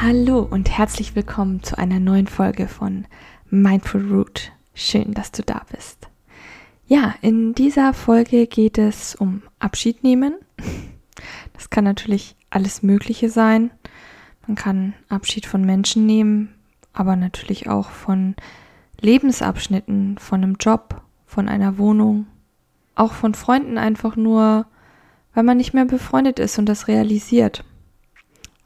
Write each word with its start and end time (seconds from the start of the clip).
Hallo 0.00 0.46
und 0.48 0.70
herzlich 0.70 1.16
willkommen 1.16 1.64
zu 1.64 1.76
einer 1.76 1.98
neuen 1.98 2.28
Folge 2.28 2.68
von 2.68 3.06
Mindful 3.50 4.12
Root. 4.12 4.52
Schön, 4.72 5.12
dass 5.12 5.32
du 5.32 5.42
da 5.42 5.62
bist. 5.72 6.06
Ja, 6.86 7.16
in 7.20 7.52
dieser 7.52 7.92
Folge 7.92 8.46
geht 8.46 8.78
es 8.78 9.16
um 9.16 9.42
Abschied 9.58 10.04
nehmen. 10.04 10.36
Das 11.52 11.68
kann 11.68 11.82
natürlich 11.82 12.36
alles 12.50 12.84
Mögliche 12.84 13.28
sein. 13.28 13.72
Man 14.46 14.54
kann 14.54 14.94
Abschied 15.08 15.46
von 15.46 15.64
Menschen 15.64 16.06
nehmen, 16.06 16.54
aber 16.92 17.16
natürlich 17.16 17.68
auch 17.68 17.90
von 17.90 18.36
Lebensabschnitten, 19.00 20.16
von 20.18 20.44
einem 20.44 20.56
Job, 20.60 21.02
von 21.26 21.48
einer 21.48 21.76
Wohnung, 21.76 22.28
auch 22.94 23.14
von 23.14 23.34
Freunden 23.34 23.78
einfach 23.78 24.14
nur, 24.14 24.66
weil 25.34 25.42
man 25.42 25.56
nicht 25.56 25.74
mehr 25.74 25.86
befreundet 25.86 26.38
ist 26.38 26.56
und 26.56 26.66
das 26.66 26.86
realisiert. 26.86 27.64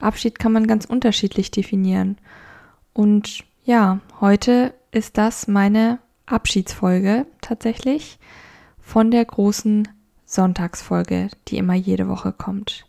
Abschied 0.03 0.39
kann 0.39 0.53
man 0.53 0.67
ganz 0.67 0.85
unterschiedlich 0.85 1.51
definieren. 1.51 2.19
Und 2.93 3.45
ja, 3.65 4.01
heute 4.21 4.75
ist 4.91 5.19
das 5.19 5.49
meine 5.49 5.99
Abschiedsfolge 6.27 7.27
tatsächlich 7.41 8.19
von 8.81 9.11
der 9.11 9.25
großen 9.25 9.89
Sonntagsfolge, 10.27 11.29
die 11.49 11.59
immer 11.59 11.75
jede 11.75 12.09
Woche 12.09 12.33
kommt. 12.33 12.87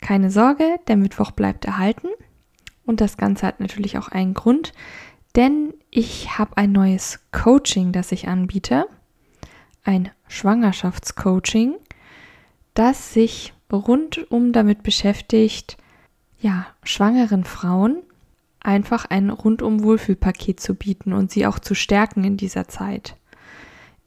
Keine 0.00 0.30
Sorge, 0.30 0.78
der 0.88 0.96
Mittwoch 0.96 1.30
bleibt 1.30 1.64
erhalten 1.64 2.08
und 2.84 3.00
das 3.00 3.16
Ganze 3.16 3.46
hat 3.46 3.60
natürlich 3.60 3.98
auch 3.98 4.08
einen 4.08 4.34
Grund, 4.34 4.72
denn 5.36 5.72
ich 5.90 6.38
habe 6.38 6.56
ein 6.56 6.72
neues 6.72 7.20
Coaching, 7.30 7.92
das 7.92 8.12
ich 8.12 8.28
anbiete, 8.28 8.86
ein 9.84 10.10
Schwangerschaftscoaching, 10.28 11.74
das 12.74 13.12
sich 13.14 13.54
rundum 13.72 14.52
damit 14.52 14.82
beschäftigt, 14.82 15.78
ja, 16.42 16.66
schwangeren 16.82 17.44
Frauen 17.44 18.02
einfach 18.60 19.06
ein 19.06 19.30
rundum 19.30 19.82
Wohlfühlpaket 19.82 20.60
zu 20.60 20.74
bieten 20.74 21.12
und 21.12 21.30
sie 21.30 21.46
auch 21.46 21.58
zu 21.58 21.74
stärken 21.74 22.24
in 22.24 22.36
dieser 22.36 22.68
Zeit. 22.68 23.16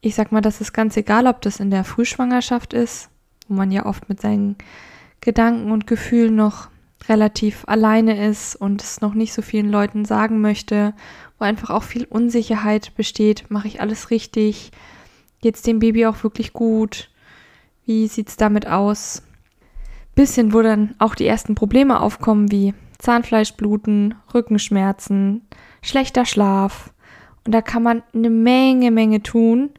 Ich 0.01 0.15
sag 0.15 0.31
mal, 0.31 0.41
das 0.41 0.61
ist 0.61 0.73
ganz 0.73 0.95
egal, 0.97 1.27
ob 1.27 1.41
das 1.41 1.59
in 1.59 1.71
der 1.71 1.83
Frühschwangerschaft 1.83 2.73
ist, 2.73 3.09
wo 3.47 3.55
man 3.55 3.71
ja 3.71 3.85
oft 3.85 4.07
mit 4.09 4.21
seinen 4.21 4.55
Gedanken 5.21 5.71
und 5.71 5.87
Gefühlen 5.87 6.35
noch 6.35 6.69
relativ 7.07 7.63
alleine 7.67 8.27
ist 8.27 8.55
und 8.55 8.83
es 8.83 9.01
noch 9.01 9.13
nicht 9.13 9.33
so 9.33 9.41
vielen 9.41 9.69
Leuten 9.69 10.05
sagen 10.05 10.41
möchte, 10.41 10.93
wo 11.39 11.45
einfach 11.45 11.69
auch 11.69 11.83
viel 11.83 12.05
Unsicherheit 12.05 12.95
besteht, 12.95 13.49
mache 13.49 13.67
ich 13.67 13.81
alles 13.81 14.11
richtig? 14.11 14.71
Geht's 15.41 15.61
dem 15.61 15.79
Baby 15.79 16.05
auch 16.05 16.23
wirklich 16.23 16.53
gut? 16.53 17.09
Wie 17.85 18.07
sieht's 18.07 18.37
damit 18.37 18.67
aus? 18.67 19.21
Bisschen, 20.15 20.53
wo 20.53 20.61
dann 20.61 20.95
auch 20.97 21.13
die 21.13 21.27
ersten 21.27 21.55
Probleme 21.55 21.99
aufkommen, 21.99 22.51
wie 22.51 22.73
Zahnfleischbluten, 22.99 24.15
Rückenschmerzen, 24.33 25.41
schlechter 25.81 26.25
Schlaf. 26.25 26.93
Und 27.45 27.53
da 27.53 27.61
kann 27.61 27.83
man 27.83 28.01
eine 28.13 28.29
Menge, 28.29 28.91
Menge 28.91 29.21
tun. 29.21 29.71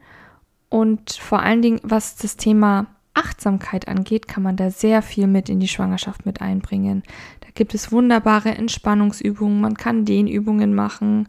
Und 0.69 1.11
vor 1.11 1.41
allen 1.41 1.61
Dingen, 1.61 1.79
was 1.83 2.15
das 2.15 2.37
Thema 2.37 2.87
Achtsamkeit 3.13 3.87
angeht, 3.87 4.27
kann 4.27 4.43
man 4.43 4.57
da 4.57 4.69
sehr 4.69 5.01
viel 5.01 5.25
mit 5.25 5.49
in 5.49 5.59
die 5.59 5.67
Schwangerschaft 5.67 6.25
mit 6.25 6.39
einbringen. 6.41 7.01
Da 7.41 7.47
gibt 7.55 7.73
es 7.73 7.91
wunderbare 7.91 8.49
Entspannungsübungen, 8.49 9.59
man 9.59 9.75
kann 9.75 10.05
Dehnübungen 10.05 10.75
machen, 10.75 11.27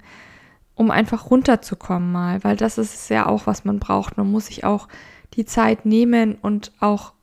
um 0.74 0.90
einfach 0.90 1.30
runterzukommen 1.30 2.12
mal, 2.12 2.44
weil 2.44 2.56
das 2.56 2.76
ist 2.76 3.08
ja 3.08 3.26
auch, 3.26 3.46
was 3.46 3.64
man 3.64 3.78
braucht. 3.78 4.18
Man 4.18 4.30
muss 4.30 4.46
sich 4.46 4.64
auch 4.64 4.86
die 5.34 5.46
Zeit 5.46 5.86
nehmen 5.86 6.34
und 6.34 6.72
auch 6.78 7.14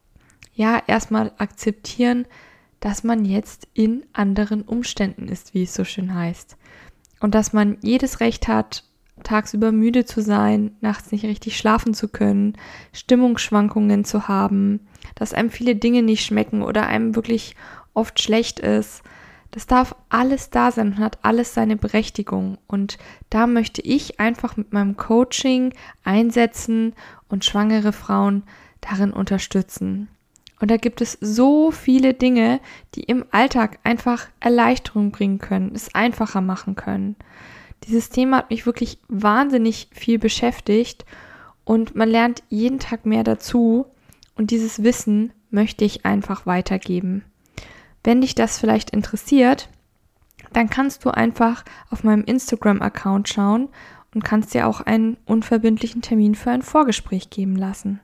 ja 0.56 0.82
erstmal 0.88 1.32
akzeptieren, 1.38 2.26
dass 2.80 3.04
man 3.04 3.26
jetzt 3.26 3.68
in 3.74 4.06
anderen 4.14 4.62
Umständen 4.62 5.28
ist, 5.28 5.54
wie 5.54 5.64
es 5.64 5.74
so 5.74 5.84
schön 5.84 6.14
heißt. 6.14 6.58
Und 7.20 7.36
dass 7.36 7.54
man 7.54 7.78
jedes 7.82 8.20
Recht 8.20 8.48
hat, 8.48 8.84
tagsüber 9.24 9.72
müde 9.72 10.06
zu 10.06 10.22
sein, 10.22 10.76
nachts 10.82 11.12
nicht 11.12 11.26
richtig 11.26 11.58
schlafen 11.58 11.94
zu 11.94 12.08
können, 12.08 12.54
Stimmungsschwankungen 12.94 14.06
zu 14.06 14.28
haben, 14.28 14.82
dass 15.16 15.34
einem 15.34 15.50
viele 15.50 15.76
Dinge 15.76 16.04
nicht 16.04 16.26
schmecken 16.26 16.62
oder 16.62 16.88
einem 16.88 17.16
wirklich 17.16 17.56
oft 17.94 18.22
schlecht 18.22 18.60
ist. 18.60 19.02
Das 19.52 19.68
darf 19.68 19.96
alles 20.10 20.50
da 20.50 20.72
sein 20.72 20.88
und 20.88 21.00
hat 21.00 21.20
alles 21.24 21.54
seine 21.54 21.78
Berechtigung. 21.78 22.58
Und 22.68 22.98
da 23.30 23.48
möchte 23.48 23.82
ich 23.82 24.20
einfach 24.20 24.58
mit 24.58 24.74
meinem 24.74 24.98
Coaching 24.98 25.74
einsetzen 26.04 26.94
und 27.30 27.46
schwangere 27.46 27.94
Frauen 27.94 28.44
darin 28.82 29.14
unterstützen. 29.14 30.10
Und 30.66 30.72
da 30.72 30.78
gibt 30.78 31.00
es 31.00 31.20
so 31.22 31.70
viele 31.70 32.16
Dinge, 32.16 32.60
die 32.96 33.04
im 33.04 33.24
Alltag 33.30 33.78
einfach 33.84 34.30
Erleichterung 34.40 35.12
bringen 35.12 35.38
können, 35.38 35.76
es 35.76 35.94
einfacher 35.94 36.42
machen 36.42 36.74
können. 36.74 37.18
Dieses 37.84 38.10
Thema 38.10 38.38
hat 38.38 38.50
mich 38.50 38.66
wirklich 38.66 38.98
wahnsinnig 39.08 39.90
viel 39.92 40.18
beschäftigt 40.18 41.06
und 41.66 41.96
man 41.96 42.10
lernt 42.10 42.42
jeden 42.50 42.80
Tag 42.80 43.06
mehr 43.06 43.24
dazu 43.24 43.86
und 44.36 44.50
dieses 44.50 44.82
Wissen 44.82 45.34
möchte 45.52 45.86
ich 45.86 46.04
einfach 46.04 46.48
weitergeben. 46.48 47.24
Wenn 48.04 48.22
dich 48.22 48.34
das 48.34 48.58
vielleicht 48.58 48.90
interessiert, 48.90 49.70
dann 50.52 50.72
kannst 50.72 51.06
du 51.06 51.12
einfach 51.12 51.64
auf 51.92 52.04
meinem 52.04 52.24
Instagram-Account 52.24 53.30
schauen 53.30 53.70
und 54.16 54.24
kannst 54.24 54.56
dir 54.56 54.66
auch 54.66 54.82
einen 54.82 55.18
unverbindlichen 55.28 56.02
Termin 56.02 56.34
für 56.34 56.50
ein 56.50 56.64
Vorgespräch 56.64 57.30
geben 57.30 57.56
lassen. 57.56 58.00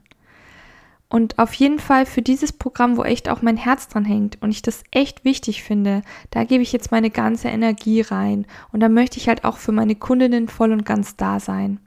Und 1.12 1.38
auf 1.38 1.52
jeden 1.52 1.78
Fall 1.78 2.06
für 2.06 2.22
dieses 2.22 2.54
Programm, 2.54 2.96
wo 2.96 3.04
echt 3.04 3.28
auch 3.28 3.42
mein 3.42 3.58
Herz 3.58 3.86
dran 3.86 4.06
hängt 4.06 4.40
und 4.40 4.50
ich 4.50 4.62
das 4.62 4.82
echt 4.92 5.26
wichtig 5.26 5.62
finde, 5.62 6.00
da 6.30 6.44
gebe 6.44 6.62
ich 6.62 6.72
jetzt 6.72 6.90
meine 6.90 7.10
ganze 7.10 7.48
Energie 7.48 8.00
rein. 8.00 8.46
Und 8.72 8.80
da 8.80 8.88
möchte 8.88 9.18
ich 9.18 9.28
halt 9.28 9.44
auch 9.44 9.58
für 9.58 9.72
meine 9.72 9.94
Kundinnen 9.94 10.48
voll 10.48 10.72
und 10.72 10.86
ganz 10.86 11.14
da 11.16 11.38
sein. 11.38 11.80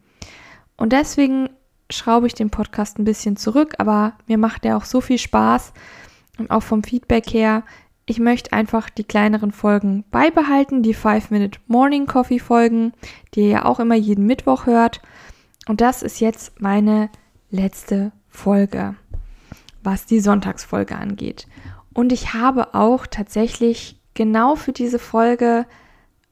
Und 0.78 0.94
deswegen 0.94 1.50
schraube 1.90 2.28
ich 2.28 2.36
den 2.36 2.52
Podcast 2.52 3.00
ein 3.00 3.04
bisschen 3.04 3.36
zurück, 3.36 3.74
aber 3.80 4.14
mir 4.28 4.38
macht 4.38 4.64
er 4.64 4.78
auch 4.78 4.86
so 4.86 5.02
viel 5.02 5.18
Spaß 5.18 5.74
und 6.38 6.52
auch 6.52 6.62
vom 6.62 6.84
Feedback 6.84 7.28
her. 7.34 7.64
Ich 8.06 8.20
möchte 8.20 8.54
einfach 8.54 8.92
die 8.92 9.06
kleineren 9.06 9.52
Folgen 9.52 10.04
beibehalten, 10.12 10.84
die 10.84 10.96
5-Minute 10.96 11.60
Morning 11.66 12.06
Coffee 12.06 12.38
Folgen, 12.38 12.94
die 13.34 13.42
ihr 13.42 13.50
ja 13.50 13.66
auch 13.66 13.80
immer 13.80 13.96
jeden 13.96 14.28
Mittwoch 14.28 14.68
hört. 14.68 15.02
Und 15.68 15.82
das 15.82 16.04
ist 16.04 16.20
jetzt 16.20 16.62
meine 16.62 17.10
letzte 17.50 18.12
Folge 18.30 18.94
was 19.86 20.06
die 20.06 20.20
Sonntagsfolge 20.20 20.96
angeht. 20.96 21.48
Und 21.94 22.12
ich 22.12 22.34
habe 22.34 22.74
auch 22.74 23.08
tatsächlich 23.08 24.00
genau 24.14 24.56
für 24.56 24.74
diese 24.74 25.00
Folge 25.00 25.66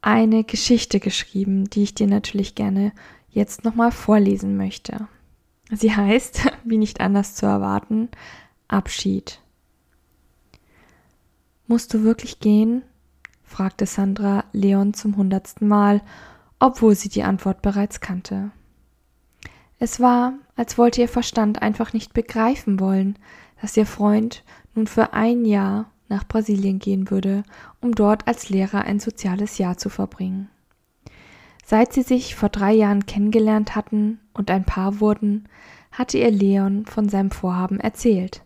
eine 0.02 0.44
Geschichte 0.44 1.00
geschrieben, 1.00 1.70
die 1.70 1.84
ich 1.84 1.96
dir 1.96 2.08
natürlich 2.08 2.56
gerne 2.56 2.92
jetzt 3.30 3.64
nochmal 3.64 3.92
vorlesen 3.92 4.58
möchte. 4.58 5.08
Sie 5.72 5.96
heißt, 5.96 6.52
wie 6.64 6.78
nicht 6.78 7.00
anders 7.00 7.36
zu 7.36 7.46
erwarten, 7.46 8.10
Abschied. 8.68 9.40
Musst 11.68 11.94
du 11.94 12.04
wirklich 12.04 12.40
gehen? 12.40 12.84
fragte 13.44 13.86
Sandra 13.86 14.46
Leon 14.52 14.94
zum 14.94 15.16
hundertsten 15.16 15.68
Mal, 15.68 16.02
obwohl 16.60 16.96
sie 16.96 17.10
die 17.10 17.24
Antwort 17.24 17.62
bereits 17.62 18.00
kannte. 18.00 18.52
Es 19.84 20.00
war, 20.00 20.36
als 20.56 20.78
wollte 20.78 21.02
ihr 21.02 21.10
Verstand 21.10 21.62
einfach 21.62 21.92
nicht 21.92 22.14
begreifen 22.14 22.80
wollen, 22.80 23.20
dass 23.62 23.76
ihr 23.76 23.86
Freund 23.86 24.46
nun 24.76 24.88
für 24.88 25.12
ein 25.12 25.44
Jahr 25.44 25.92
nach 26.08 26.26
Brasilien 26.26 26.80
gehen 26.80 27.12
würde, 27.12 27.44
um 27.82 27.94
dort 27.94 28.26
als 28.26 28.48
Lehrer 28.48 28.86
ein 28.86 29.02
soziales 29.02 29.58
Jahr 29.58 29.78
zu 29.78 29.90
verbringen. 29.90 30.48
Seit 31.66 31.92
sie 31.92 32.04
sich 32.04 32.34
vor 32.34 32.48
drei 32.48 32.72
Jahren 32.72 33.06
kennengelernt 33.08 33.76
hatten 33.76 34.22
und 34.34 34.50
ein 34.50 34.64
Paar 34.64 35.02
wurden, 35.02 35.50
hatte 35.92 36.18
ihr 36.18 36.32
Leon 36.32 36.86
von 36.86 37.10
seinem 37.10 37.32
Vorhaben 37.32 37.82
erzählt. 37.82 38.46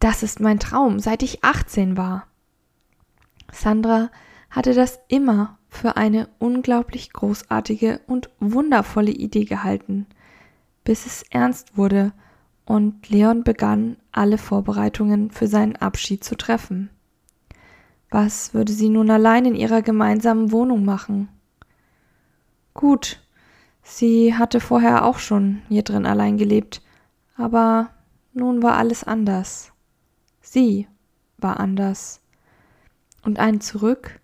Das 0.00 0.22
ist 0.22 0.38
mein 0.38 0.60
Traum, 0.60 0.98
seit 0.98 1.22
ich 1.22 1.44
18 1.44 1.96
war. 1.96 2.26
Sandra 3.50 4.10
hatte 4.50 4.74
das 4.74 5.00
immer 5.08 5.56
für 5.70 5.96
eine 5.96 6.28
unglaublich 6.38 7.14
großartige 7.14 8.00
und 8.06 8.28
wundervolle 8.38 9.12
Idee 9.12 9.46
gehalten, 9.46 10.06
bis 10.86 11.04
es 11.04 11.22
ernst 11.28 11.76
wurde 11.76 12.14
und 12.64 13.10
Leon 13.10 13.44
begann, 13.44 13.98
alle 14.10 14.38
Vorbereitungen 14.38 15.30
für 15.30 15.46
seinen 15.46 15.76
Abschied 15.76 16.24
zu 16.24 16.34
treffen. 16.34 16.88
Was 18.08 18.54
würde 18.54 18.72
sie 18.72 18.88
nun 18.88 19.10
allein 19.10 19.44
in 19.44 19.54
ihrer 19.54 19.82
gemeinsamen 19.82 20.50
Wohnung 20.50 20.86
machen? 20.86 21.28
Gut, 22.72 23.20
Sie 23.88 24.34
hatte 24.34 24.58
vorher 24.58 25.04
auch 25.04 25.18
schon 25.20 25.62
hier 25.68 25.82
drin 25.82 26.06
allein 26.06 26.36
gelebt, 26.36 26.82
aber 27.36 27.90
nun 28.34 28.62
war 28.62 28.76
alles 28.76 29.04
anders. 29.04 29.72
Sie 30.40 30.88
war 31.38 31.60
anders. 31.60 32.20
Und 33.22 33.38
ein 33.38 33.60
Zurück, 33.60 34.20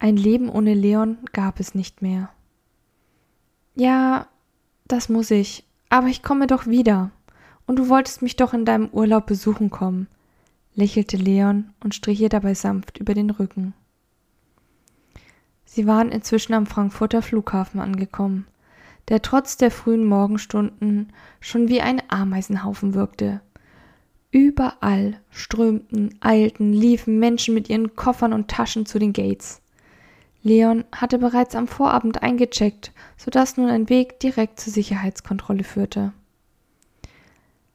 ein 0.00 0.16
Leben 0.16 0.48
ohne 0.48 0.74
Leon 0.74 1.18
gab 1.32 1.60
es 1.60 1.76
nicht 1.76 2.02
mehr. 2.02 2.30
Ja, 3.76 4.26
das 4.88 5.08
muss 5.08 5.30
ich, 5.30 5.64
aber 5.88 6.08
ich 6.08 6.22
komme 6.22 6.46
doch 6.46 6.66
wieder. 6.66 7.10
Und 7.66 7.78
du 7.78 7.88
wolltest 7.88 8.20
mich 8.20 8.36
doch 8.36 8.52
in 8.52 8.64
deinem 8.64 8.88
Urlaub 8.90 9.26
besuchen 9.26 9.70
kommen, 9.70 10.08
lächelte 10.74 11.16
Leon 11.16 11.72
und 11.82 11.94
strich 11.94 12.20
ihr 12.20 12.28
dabei 12.28 12.54
sanft 12.54 12.98
über 12.98 13.14
den 13.14 13.30
Rücken. 13.30 13.72
Sie 15.64 15.86
waren 15.86 16.10
inzwischen 16.10 16.54
am 16.54 16.66
Frankfurter 16.66 17.22
Flughafen 17.22 17.80
angekommen, 17.80 18.46
der 19.08 19.22
trotz 19.22 19.56
der 19.56 19.70
frühen 19.70 20.04
Morgenstunden 20.04 21.12
schon 21.40 21.68
wie 21.68 21.80
ein 21.80 22.02
Ameisenhaufen 22.08 22.94
wirkte. 22.94 23.40
Überall 24.30 25.20
strömten, 25.30 26.16
eilten, 26.20 26.72
liefen 26.72 27.18
Menschen 27.18 27.54
mit 27.54 27.70
ihren 27.70 27.96
Koffern 27.96 28.32
und 28.32 28.48
Taschen 28.48 28.86
zu 28.86 28.98
den 28.98 29.12
Gates. 29.12 29.62
Leon 30.44 30.84
hatte 30.92 31.18
bereits 31.18 31.56
am 31.56 31.66
Vorabend 31.66 32.22
eingecheckt, 32.22 32.92
sodass 33.16 33.56
nun 33.56 33.70
ein 33.70 33.88
Weg 33.88 34.20
direkt 34.20 34.60
zur 34.60 34.74
Sicherheitskontrolle 34.74 35.64
führte. 35.64 36.12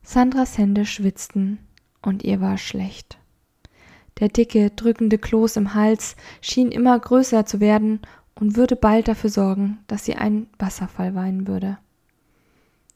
Sandras 0.04 0.58
Hände 0.58 0.86
schwitzten 0.86 1.58
und 2.04 2.24
ihr 2.24 2.42
war 2.42 2.60
schlecht. 2.60 3.18
Der 4.20 4.28
dicke, 4.28 4.70
drückende 4.70 5.18
Kloß 5.18 5.58
im 5.58 5.74
Hals 5.74 6.16
schien 6.42 6.72
immer 6.72 6.98
größer 7.00 7.44
zu 7.46 7.60
werden 7.60 8.02
und 8.36 8.56
würde 8.56 8.76
bald 8.76 9.08
dafür 9.08 9.32
sorgen, 9.32 9.80
dass 9.88 10.06
sie 10.06 10.16
einen 10.16 10.48
Wasserfall 10.60 11.16
weinen 11.16 11.48
würde. 11.48 11.80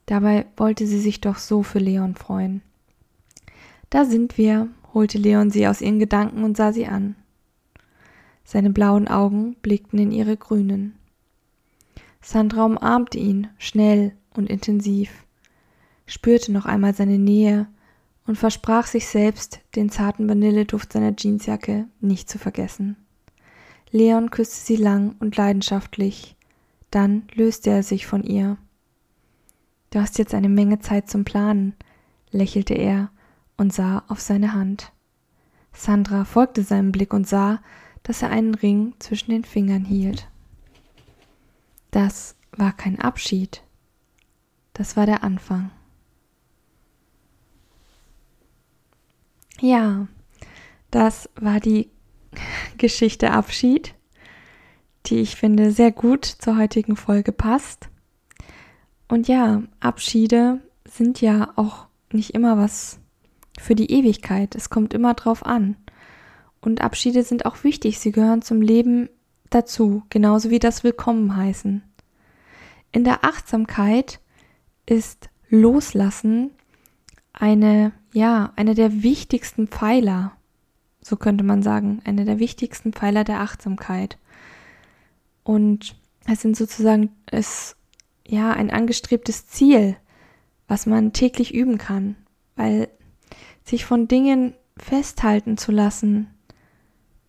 Dabei 0.05 0.45
wollte 0.55 0.85
sie 0.85 0.99
sich 0.99 1.19
doch 1.19 1.37
so 1.37 1.63
für 1.63 1.79
Leon 1.79 2.13
freuen. 2.13 2.61
Da 3.89 4.05
sind 4.05 4.37
wir, 4.37 4.67
holte 4.93 5.17
Leon 5.17 5.49
sie 5.49 5.67
aus 5.67 5.81
ihren 5.81 5.97
Gedanken 5.97 6.43
und 6.43 6.57
sah 6.57 6.73
sie 6.73 6.85
an. 6.85 7.15
Seine 8.43 8.69
blauen 8.69 9.07
Augen 9.07 9.55
blickten 9.61 9.99
in 9.99 10.11
ihre 10.11 10.37
grünen. 10.37 10.95
Sandra 12.21 12.65
umarmte 12.65 13.17
ihn 13.17 13.47
schnell 13.57 14.15
und 14.33 14.49
intensiv, 14.49 15.25
spürte 16.05 16.51
noch 16.51 16.65
einmal 16.65 16.93
seine 16.93 17.19
Nähe 17.19 17.67
und 18.25 18.37
versprach 18.37 18.87
sich 18.87 19.07
selbst, 19.07 19.59
den 19.75 19.89
zarten 19.89 20.29
Vanilleduft 20.29 20.93
seiner 20.93 21.13
Jeansjacke 21.17 21.87
nicht 21.99 22.29
zu 22.29 22.39
vergessen. 22.39 22.95
Leon 23.91 24.31
küsste 24.31 24.65
sie 24.65 24.75
lang 24.75 25.15
und 25.19 25.35
leidenschaftlich, 25.35 26.35
dann 26.89 27.23
löste 27.33 27.69
er 27.69 27.83
sich 27.83 28.07
von 28.07 28.23
ihr. 28.23 28.57
Du 29.91 29.99
hast 29.99 30.17
jetzt 30.17 30.33
eine 30.33 30.49
Menge 30.49 30.79
Zeit 30.79 31.09
zum 31.09 31.25
Planen, 31.25 31.75
lächelte 32.31 32.73
er 32.73 33.11
und 33.57 33.73
sah 33.73 34.03
auf 34.07 34.19
seine 34.19 34.53
Hand. 34.53 34.91
Sandra 35.73 36.25
folgte 36.25 36.63
seinem 36.63 36.91
Blick 36.91 37.13
und 37.13 37.27
sah, 37.27 37.61
dass 38.03 38.21
er 38.21 38.29
einen 38.29 38.55
Ring 38.55 38.93
zwischen 38.99 39.31
den 39.31 39.43
Fingern 39.43 39.85
hielt. 39.85 40.27
Das 41.91 42.35
war 42.51 42.73
kein 42.73 42.99
Abschied, 42.99 43.63
das 44.73 44.95
war 44.97 45.05
der 45.05 45.23
Anfang. 45.23 45.71
Ja, 49.59 50.07
das 50.91 51.29
war 51.35 51.59
die 51.59 51.89
Geschichte 52.77 53.31
Abschied, 53.31 53.95
die 55.05 55.19
ich 55.19 55.35
finde 55.35 55.71
sehr 55.71 55.91
gut 55.91 56.25
zur 56.25 56.57
heutigen 56.57 56.95
Folge 56.95 57.31
passt. 57.31 57.89
Und 59.07 59.27
ja, 59.27 59.63
Abschiede 59.79 60.61
sind 60.85 61.21
ja 61.21 61.53
auch 61.55 61.87
nicht 62.11 62.31
immer 62.31 62.57
was 62.57 62.99
für 63.59 63.75
die 63.75 63.91
Ewigkeit. 63.91 64.55
Es 64.55 64.69
kommt 64.69 64.93
immer 64.93 65.13
drauf 65.13 65.45
an. 65.45 65.75
Und 66.63 66.79
Abschiede 66.79 67.23
sind 67.23 67.45
auch 67.45 67.65
wichtig, 67.65 67.99
sie 67.99 68.13
gehören 68.13 68.41
zum 68.41 68.61
Leben 68.61 69.09
dazu, 69.49 70.03
genauso 70.09 70.49
wie 70.49 70.59
das 70.59 70.85
Willkommen 70.85 71.35
heißen. 71.35 71.83
In 72.93 73.03
der 73.03 73.25
Achtsamkeit 73.25 74.21
ist 74.85 75.29
Loslassen 75.49 76.51
eine, 77.33 77.91
ja, 78.13 78.53
eine 78.55 78.75
der 78.75 79.03
wichtigsten 79.03 79.67
Pfeiler, 79.67 80.37
so 81.01 81.17
könnte 81.17 81.43
man 81.43 81.63
sagen, 81.63 82.01
eine 82.05 82.23
der 82.23 82.39
wichtigsten 82.39 82.93
Pfeiler 82.93 83.25
der 83.25 83.41
Achtsamkeit. 83.41 84.17
Und 85.43 85.97
es 86.25 86.41
sind 86.41 86.55
sozusagen, 86.55 87.09
es, 87.25 87.75
ja, 88.25 88.51
ein 88.53 88.71
angestrebtes 88.71 89.47
Ziel, 89.47 89.97
was 90.69 90.85
man 90.85 91.11
täglich 91.11 91.53
üben 91.53 91.77
kann, 91.77 92.15
weil 92.55 92.87
sich 93.65 93.83
von 93.83 94.07
Dingen 94.07 94.53
festhalten 94.77 95.57
zu 95.57 95.73
lassen, 95.73 96.29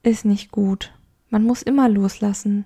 ist 0.04 0.24
nicht 0.24 0.50
gut. 0.50 0.92
Man 1.30 1.44
muss 1.44 1.62
immer 1.62 1.88
loslassen. 1.88 2.64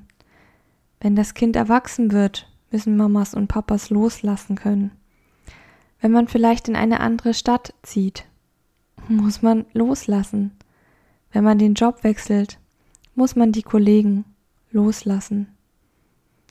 Wenn 1.01 1.17
das 1.17 1.35
Kind 1.35 1.57
erwachsen 1.57 2.13
wird, 2.13 2.51
müssen 2.71 2.97
Mamas 2.97 3.35
und 3.35 3.49
Papas 3.49 3.91
loslassen 3.91 4.57
können. 4.57 4.91
Wenn 6.01 6.13
man 6.13 6.29
vielleicht 6.29 6.69
in 6.69 6.77
eine 6.77 7.01
andere 7.01 7.35
Stadt 7.35 7.75
zieht, 7.83 8.25
muss 9.09 9.43
man 9.43 9.65
loslassen. 9.73 10.53
Wenn 11.33 11.45
man 11.45 11.59
den 11.59 11.75
Job 11.75 12.05
wechselt, 12.05 12.59
muss 13.15 13.37
man 13.37 13.53
die 13.53 13.63
Kollegen 13.63 14.25
loslassen. 14.71 15.49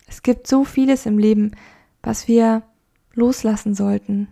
Es 0.07 0.23
gibt 0.23 0.47
so 0.47 0.63
vieles 0.63 1.05
im 1.05 1.17
Leben, 1.17 1.51
was 2.01 2.27
wir 2.27 2.63
loslassen 3.13 3.73
sollten, 3.73 4.27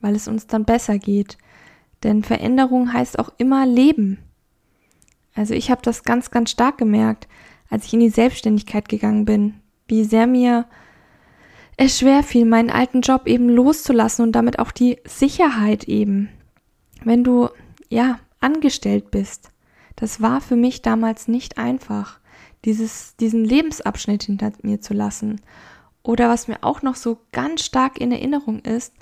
weil 0.00 0.14
es 0.14 0.28
uns 0.28 0.46
dann 0.46 0.64
besser 0.64 0.98
geht. 0.98 1.38
Denn 2.02 2.22
Veränderung 2.22 2.92
heißt 2.92 3.18
auch 3.18 3.30
immer 3.38 3.66
Leben. 3.66 4.18
Also 5.36 5.54
ich 5.54 5.70
habe 5.70 5.82
das 5.82 6.02
ganz, 6.02 6.30
ganz 6.30 6.50
stark 6.50 6.78
gemerkt, 6.78 7.28
als 7.70 7.84
ich 7.86 7.94
in 7.94 8.00
die 8.00 8.10
Selbstständigkeit 8.10 8.88
gegangen 8.88 9.24
bin, 9.24 9.54
wie 9.86 10.02
sehr 10.02 10.26
mir 10.26 10.66
es 11.76 11.98
schwer 11.98 12.22
fiel, 12.22 12.46
meinen 12.46 12.70
alten 12.70 13.02
Job 13.02 13.26
eben 13.26 13.48
loszulassen 13.48 14.24
und 14.24 14.32
damit 14.32 14.58
auch 14.58 14.72
die 14.72 14.98
Sicherheit 15.04 15.84
eben. 15.84 16.30
Wenn 17.04 17.22
du, 17.22 17.50
ja, 17.90 18.18
angestellt 18.40 19.10
bist. 19.10 19.50
Das 19.94 20.20
war 20.20 20.40
für 20.40 20.56
mich 20.56 20.82
damals 20.82 21.28
nicht 21.28 21.58
einfach, 21.58 22.20
dieses, 22.64 23.16
diesen 23.16 23.44
Lebensabschnitt 23.44 24.24
hinter 24.24 24.52
mir 24.62 24.80
zu 24.80 24.94
lassen. 24.94 25.40
Oder 26.02 26.28
was 26.28 26.48
mir 26.48 26.58
auch 26.62 26.82
noch 26.82 26.96
so 26.96 27.18
ganz 27.32 27.64
stark 27.64 28.00
in 28.00 28.12
Erinnerung 28.12 28.60
ist, 28.60 28.94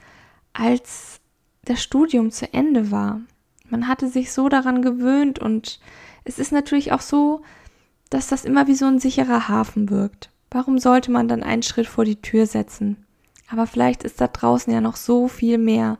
als 0.52 1.20
das 1.64 1.82
Studium 1.82 2.30
zu 2.30 2.52
Ende 2.52 2.90
war. 2.90 3.20
Man 3.68 3.88
hatte 3.88 4.08
sich 4.08 4.32
so 4.32 4.48
daran 4.48 4.82
gewöhnt 4.82 5.38
und 5.38 5.80
es 6.24 6.38
ist 6.38 6.52
natürlich 6.52 6.92
auch 6.92 7.00
so, 7.00 7.42
dass 8.10 8.28
das 8.28 8.44
immer 8.44 8.66
wie 8.66 8.74
so 8.74 8.86
ein 8.86 8.98
sicherer 8.98 9.48
Hafen 9.48 9.90
wirkt. 9.90 10.30
Warum 10.50 10.78
sollte 10.78 11.10
man 11.10 11.28
dann 11.28 11.42
einen 11.42 11.62
Schritt 11.62 11.86
vor 11.86 12.04
die 12.04 12.20
Tür 12.20 12.46
setzen? 12.46 13.04
Aber 13.48 13.66
vielleicht 13.66 14.04
ist 14.04 14.20
da 14.20 14.28
draußen 14.28 14.72
ja 14.72 14.80
noch 14.80 14.96
so 14.96 15.28
viel 15.28 15.58
mehr. 15.58 15.98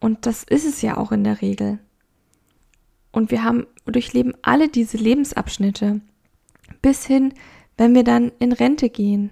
Und 0.00 0.26
das 0.26 0.44
ist 0.44 0.66
es 0.66 0.82
ja 0.82 0.96
auch 0.96 1.12
in 1.12 1.24
der 1.24 1.42
Regel. 1.42 1.78
Und 3.10 3.30
wir 3.30 3.44
haben, 3.44 3.66
durchleben 3.84 4.34
alle 4.42 4.68
diese 4.68 4.96
Lebensabschnitte. 4.96 6.00
Bis 6.80 7.04
hin, 7.04 7.34
wenn 7.76 7.94
wir 7.94 8.04
dann 8.04 8.32
in 8.38 8.52
Rente 8.52 8.88
gehen. 8.88 9.30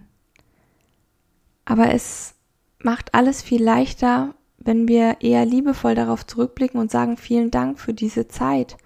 Aber 1.64 1.92
es 1.92 2.34
macht 2.82 3.14
alles 3.14 3.42
viel 3.42 3.62
leichter, 3.62 4.34
wenn 4.58 4.88
wir 4.88 5.18
eher 5.20 5.46
liebevoll 5.46 5.94
darauf 5.94 6.26
zurückblicken 6.26 6.80
und 6.80 6.90
sagen, 6.90 7.16
vielen 7.16 7.50
Dank 7.50 7.78
für 7.78 7.94
diese 7.94 8.28
Zeit. 8.28 8.76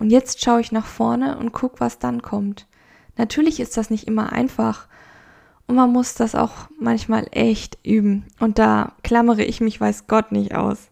Und 0.00 0.08
jetzt 0.08 0.42
schaue 0.42 0.62
ich 0.62 0.72
nach 0.72 0.86
vorne 0.86 1.36
und 1.36 1.52
gucke, 1.52 1.78
was 1.78 1.98
dann 1.98 2.22
kommt. 2.22 2.66
Natürlich 3.18 3.60
ist 3.60 3.76
das 3.76 3.90
nicht 3.90 4.06
immer 4.06 4.32
einfach. 4.32 4.88
Und 5.66 5.74
man 5.74 5.92
muss 5.92 6.14
das 6.14 6.34
auch 6.34 6.70
manchmal 6.78 7.26
echt 7.32 7.76
üben. 7.84 8.24
Und 8.38 8.58
da 8.58 8.94
klammere 9.02 9.44
ich 9.44 9.60
mich, 9.60 9.78
weiß 9.78 10.06
Gott, 10.06 10.32
nicht 10.32 10.54
aus. 10.54 10.88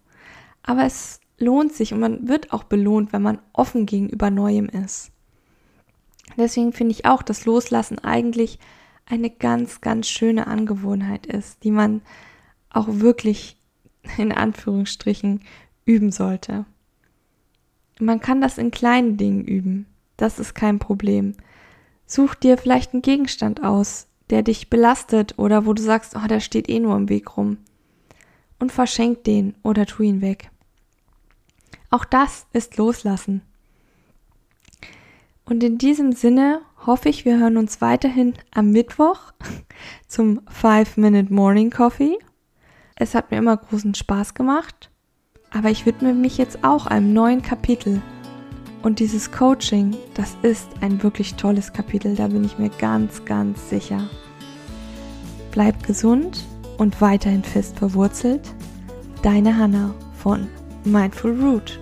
Aber 0.63 0.85
es 0.85 1.21
lohnt 1.39 1.73
sich 1.73 1.95
und 1.95 2.01
man 2.01 2.29
wird 2.29 2.53
auch 2.53 2.65
belohnt, 2.65 3.15
wenn 3.15 3.23
man 3.23 3.39
offen 3.55 3.87
gegenüber 3.87 4.31
Neuem 4.31 4.67
ist. 4.67 5.11
Deswegen 6.37 6.75
finde 6.75 6.93
ich 6.93 7.07
auch, 7.07 7.23
dass 7.23 7.47
Loslassen 7.47 7.99
eigentlich 7.99 8.59
eine 9.07 9.31
ganz, 9.31 9.81
ganz 9.81 10.07
schöne 10.07 10.47
Angewohnheit 10.47 11.25
ist, 11.25 11.65
die 11.65 11.71
man 11.71 12.03
auch 12.69 12.89
wirklich 12.89 13.57
in 14.19 14.33
Anführungsstrichen 14.33 15.41
üben 15.87 16.13
sollte. 16.13 16.67
Man 18.01 18.21
kann 18.21 18.41
das 18.41 18.59
in 18.59 18.71
kleinen 18.71 19.17
Dingen 19.17 19.45
üben. 19.45 19.87
Das 20.17 20.39
ist 20.39 20.55
kein 20.55 20.79
Problem. 20.79 21.35
Such 22.07 22.35
dir 22.35 22.57
vielleicht 22.59 22.93
einen 22.93 23.03
Gegenstand 23.03 23.63
aus, 23.63 24.07
der 24.31 24.43
dich 24.43 24.71
belastet 24.71 25.39
oder 25.39 25.67
wo 25.67 25.73
du 25.73 25.83
sagst, 25.83 26.15
oh, 26.17 26.27
der 26.27 26.41
steht 26.41 26.69
eh 26.69 26.81
nur 26.81 26.97
im 26.97 27.09
Weg 27.09 27.37
rum. 27.37 27.59
Und 28.59 28.73
verschenk 28.73 29.25
den 29.25 29.55
oder 29.63 29.87
tu 29.87 30.03
ihn 30.03 30.21
weg. 30.21 30.51
Auch 31.91 32.05
das 32.05 32.47
ist 32.53 32.77
Loslassen. 32.77 33.43
Und 35.45 35.65
in 35.65 35.79
diesem 35.79 36.13
Sinne 36.13 36.61
hoffe 36.85 37.09
ich, 37.09 37.25
wir 37.25 37.39
hören 37.39 37.57
uns 37.57 37.81
weiterhin 37.81 38.35
am 38.51 38.71
Mittwoch 38.71 39.33
zum 40.07 40.41
5-Minute 40.41 41.33
Morning 41.33 41.71
Coffee. 41.71 42.19
Es 42.97 43.15
hat 43.15 43.31
mir 43.31 43.39
immer 43.39 43.57
großen 43.57 43.95
Spaß 43.95 44.35
gemacht, 44.35 44.91
aber 45.51 45.71
ich 45.71 45.87
widme 45.87 46.15
mich 46.15 46.39
jetzt 46.39 46.65
auch 46.65 46.87
einem 46.87 47.13
neuen 47.13 47.43
Kapitel. 47.43 48.03
Und 48.83 49.01
dieses 49.01 49.33
Coaching, 49.33 49.97
das 50.15 50.37
ist 50.43 50.69
ein 50.81 51.03
wirklich 51.03 51.35
tolles 51.35 51.73
Kapitel, 51.73 52.15
da 52.15 52.29
bin 52.29 52.45
ich 52.45 52.59
mir 52.59 52.71
ganz, 52.71 53.25
ganz 53.25 53.69
sicher. 53.69 54.09
Bleib 55.51 55.83
gesund 55.85 56.45
und 56.77 57.01
weiterhin 57.01 57.43
fest 57.43 57.79
verwurzelt. 57.79 58.43
Deine 59.23 59.57
Hanna 59.57 59.95
von 60.23 60.47
Mindful 60.85 61.41
Root. 61.41 61.81